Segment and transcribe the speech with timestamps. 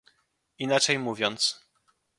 [0.57, 1.61] Inaczej mówiąc